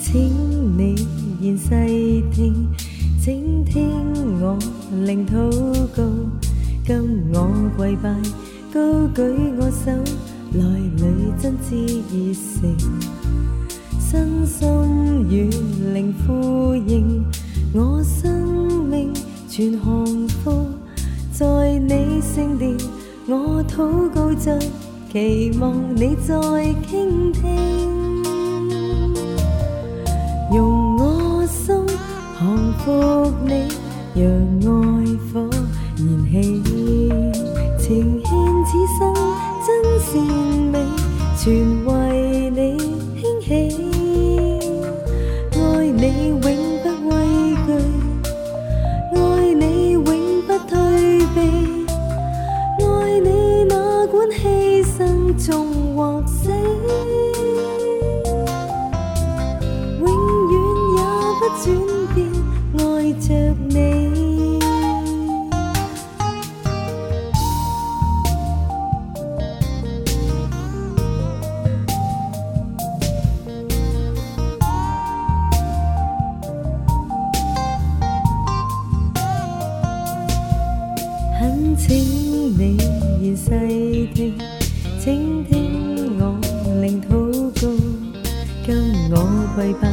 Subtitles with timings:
[0.00, 0.94] 请你
[1.40, 2.68] 现细听，
[3.20, 3.90] 请听
[4.40, 4.56] 我
[5.04, 5.50] 令祷
[5.88, 6.02] 告，
[6.86, 8.14] 今我跪拜，
[8.72, 9.22] 高举
[9.58, 9.90] 我手，
[10.52, 10.64] 来
[10.96, 12.76] 里真挚热诚，
[13.98, 15.50] 身心与
[15.92, 17.24] 灵呼应，
[17.74, 19.12] 我生命
[19.48, 20.64] 全降服
[21.32, 22.76] 在你圣殿，
[23.26, 24.58] 我祷告着，
[25.12, 27.87] 期望你再倾听。
[34.18, 35.48] 让爱火
[35.96, 36.02] 燃
[36.32, 36.34] 起，
[37.78, 38.26] 情献
[38.66, 38.98] 此生
[39.64, 39.68] 真
[40.00, 40.10] 善
[40.72, 40.74] 美，
[41.36, 41.44] 全
[41.84, 41.88] 为
[42.50, 42.58] 你
[43.20, 43.46] 兴起。
[45.52, 46.40] 爱你永
[46.82, 47.14] 不畏
[47.64, 47.68] 惧，
[49.14, 49.18] 爱
[49.54, 50.74] 你永不退
[51.36, 51.38] 避，
[52.84, 52.86] 爱
[53.20, 53.28] 你
[53.68, 53.74] 哪
[54.08, 54.98] 管牺牲
[55.38, 55.46] 纵
[55.94, 56.50] 或死。
[61.60, 61.66] 转
[62.14, 62.16] 变，
[62.78, 63.26] 爱着
[63.68, 63.97] 你。
[81.88, 81.96] 请
[82.58, 82.76] 你
[83.34, 84.34] 现细听，
[85.00, 86.38] 请听我
[86.82, 87.08] 令祷
[87.58, 87.66] 告，
[88.66, 89.16] 跟我
[89.56, 89.88] 跪拜。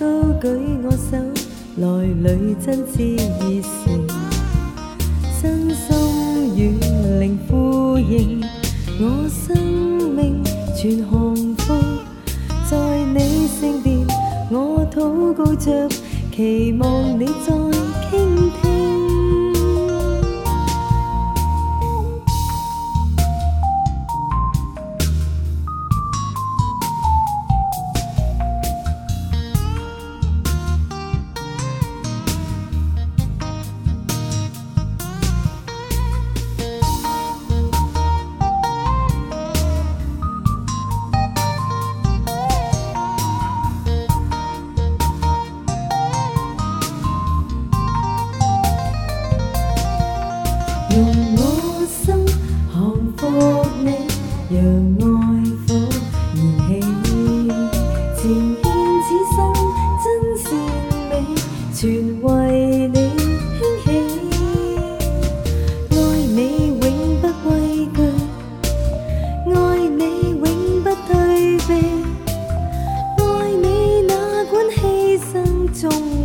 [0.00, 0.06] 高
[0.40, 0.48] 举
[0.82, 1.18] 我手，
[1.76, 4.06] 来里真挚热诚，
[5.38, 6.58] 身心与
[7.20, 8.42] 灵呼应，
[8.98, 9.54] 我生
[10.14, 10.42] 命
[10.74, 11.74] 全降服
[12.70, 14.06] 在你圣殿，
[14.50, 15.86] 我祷告着，
[16.34, 17.52] 期望你再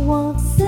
[0.06, 0.64] 或死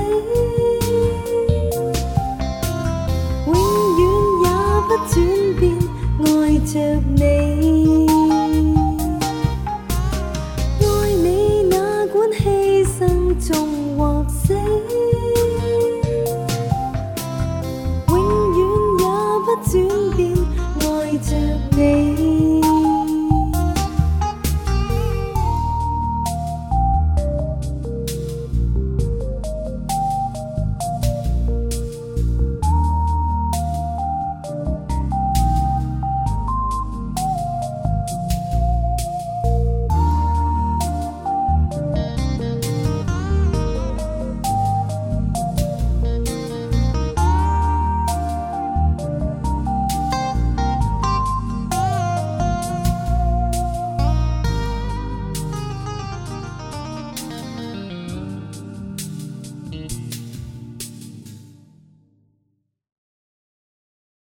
[3.47, 3.55] 永
[4.01, 4.03] 远
[4.43, 4.49] 也
[4.87, 5.15] 不转
[5.59, 5.63] 变
[6.21, 6.73] 爱着
[7.17, 7.74] 你。